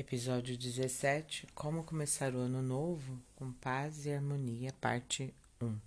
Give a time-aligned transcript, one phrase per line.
[0.00, 5.78] Episódio 17 Como começar o ano novo com paz e harmonia, parte 1.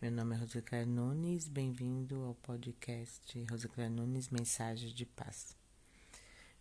[0.00, 5.56] Meu nome é Rosicler Nunes, bem-vindo ao podcast Rosicler Nunes Mensagens de Paz.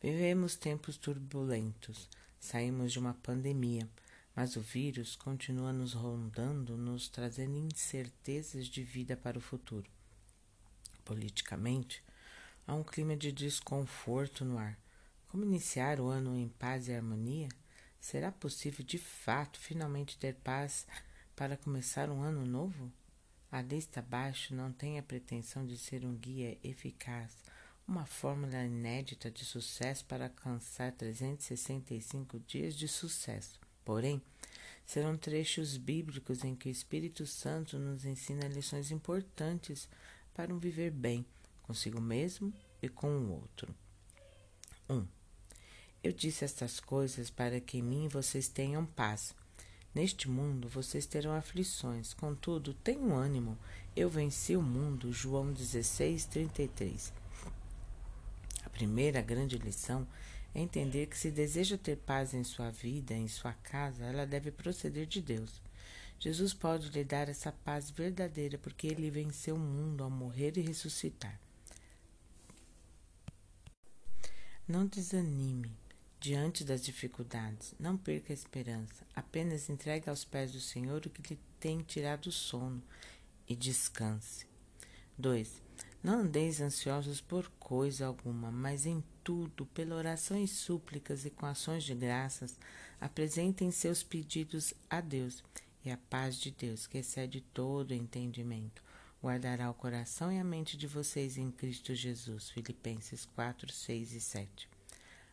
[0.02, 2.10] Vivemos tempos turbulentos,
[2.40, 3.88] saímos de uma pandemia,
[4.36, 9.88] mas o vírus continua nos rondando, nos trazendo incertezas de vida para o futuro.
[11.06, 12.04] Politicamente,
[12.66, 14.76] há um clima de desconforto no ar
[15.32, 17.48] como iniciar o ano em paz e harmonia?
[18.02, 20.86] Será possível de fato finalmente ter paz
[21.38, 22.92] para começar um ano novo?
[23.50, 27.38] A lista abaixo não tem a pretensão de ser um guia eficaz,
[27.88, 33.58] uma fórmula inédita de sucesso para alcançar 365 dias de sucesso.
[33.86, 34.22] Porém,
[34.86, 39.88] serão trechos bíblicos em que o Espírito Santo nos ensina lições importantes
[40.34, 41.26] para um viver bem
[41.64, 43.74] consigo mesmo e com o outro.
[44.90, 44.96] 1.
[44.96, 45.08] Um,
[46.04, 49.36] eu disse estas coisas para que em mim vocês tenham paz.
[49.94, 53.56] Neste mundo vocês terão aflições, contudo, tenham ânimo.
[53.96, 55.12] Eu venci o mundo.
[55.12, 57.14] João 16, 33.
[58.64, 60.08] A primeira grande lição
[60.56, 64.50] é entender que se deseja ter paz em sua vida, em sua casa, ela deve
[64.50, 65.62] proceder de Deus.
[66.20, 70.62] Jesus pode lhe dar essa paz verdadeira porque ele venceu o mundo ao morrer e
[70.62, 71.40] ressuscitar.
[74.68, 75.81] Não desanime.
[76.22, 79.08] Diante das dificuldades, não perca a esperança.
[79.16, 82.80] Apenas entregue aos pés do Senhor o que lhe tem tirado o sono
[83.50, 84.46] e descanse.
[85.18, 85.64] 2.
[86.04, 91.48] Não andeis ansiosos por coisa alguma, mas em tudo, pela oração e súplicas e com
[91.48, 92.56] ações de graças,
[93.00, 95.44] apresentem seus pedidos a Deus,
[95.84, 98.84] e a paz de Deus, que excede todo entendimento,
[99.24, 102.52] guardará o coração e a mente de vocês em Cristo Jesus.
[102.52, 104.71] Filipenses 4, 6 e 7.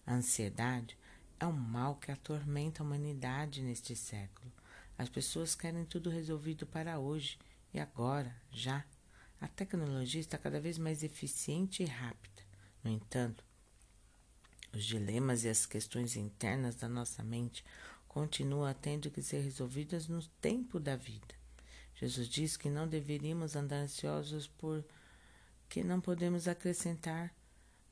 [0.09, 0.97] A ansiedade
[1.39, 4.51] é um mal que atormenta a humanidade neste século.
[4.97, 7.39] As pessoas querem tudo resolvido para hoje
[7.75, 8.87] e agora, já.
[9.39, 12.43] A tecnologia está cada vez mais eficiente e rápida.
[12.83, 13.45] No entanto,
[14.73, 17.63] os dilemas e as questões internas da nossa mente
[18.09, 21.35] continuam tendo que ser resolvidas no tempo da vida.
[21.95, 24.83] Jesus diz que não deveríamos andar ansiosos por
[25.69, 27.31] que não podemos acrescentar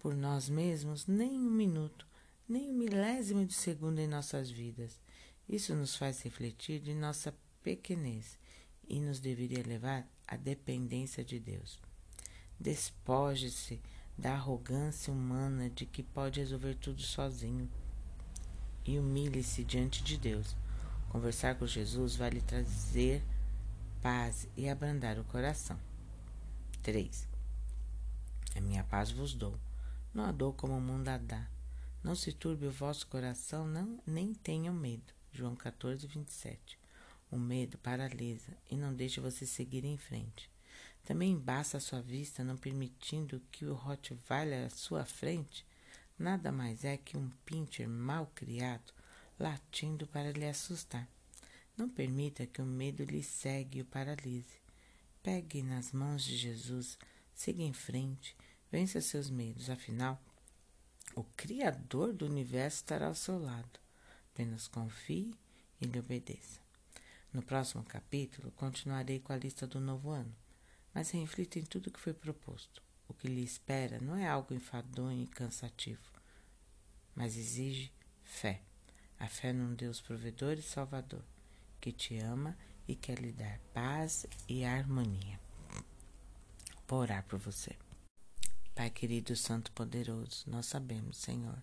[0.07, 2.07] por nós mesmos nem um minuto,
[2.49, 5.01] nem um milésimo de segundo em nossas vidas.
[5.49, 8.39] Isso nos faz refletir de nossa pequenez
[8.87, 11.81] e nos deveria levar à dependência de Deus.
[12.57, 13.81] Despoje-se
[14.17, 17.69] da arrogância humana de que pode resolver tudo sozinho
[18.85, 20.55] e humilhe-se diante de Deus.
[21.09, 23.25] Conversar com Jesus vai lhe trazer
[24.01, 25.81] paz e abrandar o coração.
[26.85, 27.27] 3.
[28.55, 29.66] A minha paz vos dou
[30.17, 31.47] não a dou como o mundo dá.
[32.03, 35.13] Não se turbe o vosso coração, não, nem tenham medo.
[35.31, 36.79] João 14, 27.
[37.31, 40.51] O medo paralisa e não deixa você seguir em frente.
[41.05, 45.67] Também embaça a sua vista, não permitindo que o Rottweiler à sua frente
[46.19, 48.95] nada mais é que um pincher mal criado
[49.39, 51.07] latindo para lhe assustar.
[51.77, 54.63] Não permita que o medo lhe segue e o paralise.
[55.23, 56.99] Pegue nas mãos de Jesus,
[57.35, 58.35] siga em frente
[58.71, 60.21] Vença seus medos, afinal,
[61.15, 63.81] o Criador do universo estará ao seu lado.
[64.33, 65.35] Apenas confie
[65.81, 66.61] e lhe obedeça.
[67.33, 70.35] No próximo capítulo, continuarei com a lista do novo ano,
[70.93, 72.83] mas reflita em tudo que foi proposto.
[73.09, 76.03] O que lhe espera não é algo enfadonho e cansativo,
[77.15, 77.93] mas exige
[78.25, 78.61] fé.
[79.19, 81.25] A fé num Deus provedor e salvador,
[81.81, 82.57] que te ama
[82.87, 85.41] e quer lhe dar paz e harmonia.
[86.87, 87.77] Vou orar por você.
[88.77, 91.63] Pai querido, Santo Poderoso, nós sabemos, Senhor,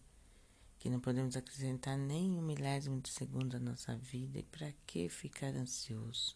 [0.79, 5.07] que não podemos acrescentar nem um milésimo de segundo à nossa vida e para que
[5.09, 6.35] ficar ansioso?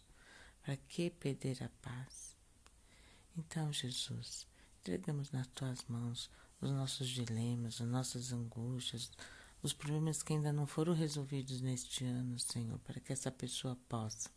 [0.62, 2.36] Para que perder a paz?
[3.36, 4.46] Então, Jesus,
[4.78, 6.30] entregamos nas tuas mãos
[6.60, 9.10] os nossos dilemas, as nossas angústias,
[9.60, 14.30] os problemas que ainda não foram resolvidos neste ano, Senhor, para que essa pessoa possa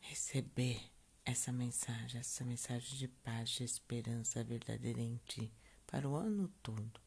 [0.00, 0.82] receber
[1.24, 5.50] essa mensagem, essa mensagem de paz, de esperança verdadeira em ti,
[5.86, 7.00] para o ano todo.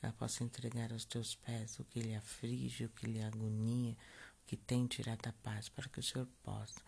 [0.00, 4.46] Ela possa entregar aos teus pés o que lhe aflige, o que lhe agonia, o
[4.46, 6.80] que tem tirado a paz, para que o Senhor possa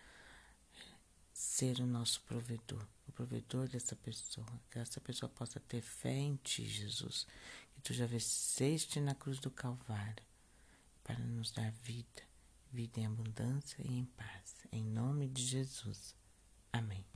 [1.32, 6.36] ser o nosso provedor, o provedor dessa pessoa, que essa pessoa possa ter fé em
[6.36, 7.26] ti, Jesus,
[7.74, 10.24] que tu já venceste na cruz do Calvário,
[11.02, 12.22] para nos dar vida,
[12.72, 14.56] vida em abundância e em paz.
[14.70, 16.17] Em nome de Jesus.
[16.72, 17.04] Amém.